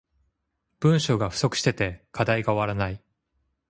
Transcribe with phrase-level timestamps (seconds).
[0.79, 3.03] 文章が不足してて課題が終わらない